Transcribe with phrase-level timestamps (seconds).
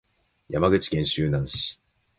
[0.49, 1.79] 山口県周南市